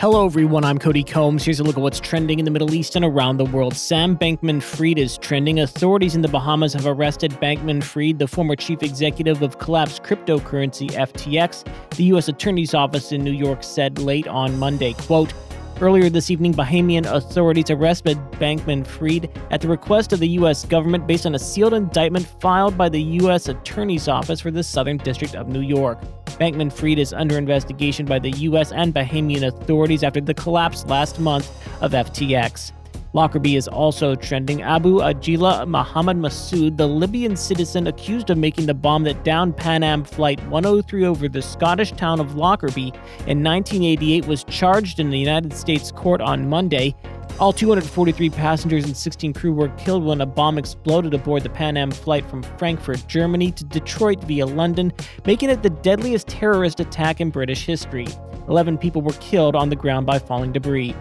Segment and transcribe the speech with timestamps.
[0.00, 0.64] Hello, everyone.
[0.64, 1.44] I'm Cody Combs.
[1.44, 3.76] Here's a look at what's trending in the Middle East and around the world.
[3.76, 5.60] Sam Bankman Fried is trending.
[5.60, 10.88] Authorities in the Bahamas have arrested Bankman Fried, the former chief executive of collapsed cryptocurrency
[10.92, 11.66] FTX.
[11.96, 12.28] The U.S.
[12.28, 15.34] Attorney's Office in New York said late on Monday, quote,
[15.82, 20.64] Earlier this evening, Bahamian authorities arrested Bankman Fried at the request of the U.S.
[20.64, 23.48] government based on a sealed indictment filed by the U.S.
[23.48, 25.98] Attorney's Office for the Southern District of New York.
[26.40, 28.72] Bankman Fried is under investigation by the U.S.
[28.72, 31.50] and Bahamian authorities after the collapse last month
[31.82, 32.72] of FTX.
[33.12, 34.62] Lockerbie is also trending.
[34.62, 39.82] Abu Ajila Muhammad Masood, the Libyan citizen accused of making the bomb that downed Pan
[39.82, 42.94] Am Flight 103 over the Scottish town of Lockerbie
[43.26, 46.94] in 1988, was charged in the United States court on Monday.
[47.40, 51.78] All 243 passengers and 16 crew were killed when a bomb exploded aboard the Pan
[51.78, 54.92] Am flight from Frankfurt, Germany to Detroit via London,
[55.24, 58.06] making it the deadliest terrorist attack in British history.
[58.48, 60.94] 11 people were killed on the ground by falling debris.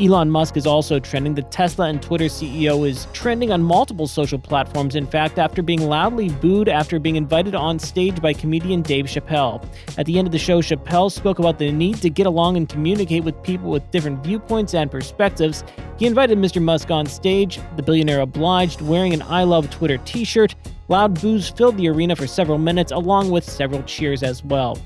[0.00, 1.34] Elon Musk is also trending.
[1.34, 5.82] The Tesla and Twitter CEO is trending on multiple social platforms, in fact, after being
[5.82, 9.66] loudly booed after being invited on stage by comedian Dave Chappelle.
[9.98, 12.68] At the end of the show, Chappelle spoke about the need to get along and
[12.68, 15.64] communicate with people with different viewpoints and perspectives.
[15.98, 16.62] He invited Mr.
[16.62, 17.58] Musk on stage.
[17.74, 20.54] The billionaire obliged, wearing an I Love Twitter t shirt.
[20.86, 24.78] Loud boos filled the arena for several minutes, along with several cheers as well.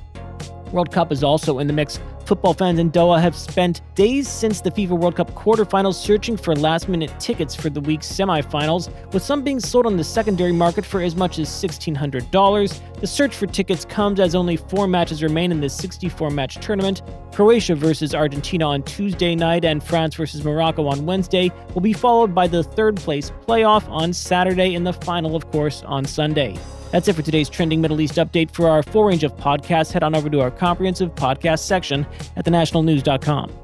[0.73, 2.01] World Cup is also in the mix.
[2.33, 6.57] Football fans in Doha have spent days since the FIFA World Cup quarterfinals searching for
[6.57, 10.83] last minute tickets for the week's semifinals, with some being sold on the secondary market
[10.87, 12.81] for as much as $1,600.
[13.01, 17.03] The search for tickets comes as only four matches remain in the 64 match tournament.
[17.35, 22.35] Croatia versus Argentina on Tuesday night and France versus Morocco on Wednesday will be followed
[22.35, 26.57] by the third place playoff on Saturday and the final, of course, on Sunday.
[26.93, 28.51] That's it for today's trending Middle East update.
[28.53, 32.45] For our full range of podcasts, head on over to our comprehensive podcast section at
[32.45, 33.62] thenationalnews.com.